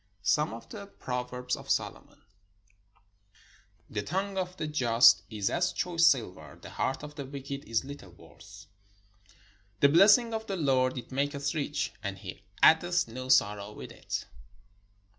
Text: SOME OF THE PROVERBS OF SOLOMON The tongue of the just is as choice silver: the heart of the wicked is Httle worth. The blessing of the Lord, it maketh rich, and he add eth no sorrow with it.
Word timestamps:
SOME 0.23 0.51
OF 0.55 0.67
THE 0.69 0.87
PROVERBS 0.87 1.55
OF 1.55 1.69
SOLOMON 1.69 2.23
The 3.87 4.01
tongue 4.01 4.35
of 4.35 4.57
the 4.57 4.65
just 4.65 5.21
is 5.29 5.47
as 5.51 5.71
choice 5.71 6.07
silver: 6.07 6.57
the 6.59 6.71
heart 6.71 7.03
of 7.03 7.13
the 7.13 7.23
wicked 7.27 7.65
is 7.65 7.83
Httle 7.83 8.15
worth. 8.15 8.65
The 9.79 9.89
blessing 9.89 10.33
of 10.33 10.47
the 10.47 10.57
Lord, 10.57 10.97
it 10.97 11.11
maketh 11.11 11.53
rich, 11.53 11.93
and 12.01 12.17
he 12.17 12.41
add 12.63 12.83
eth 12.83 13.07
no 13.07 13.29
sorrow 13.29 13.73
with 13.73 13.91
it. 13.91 14.25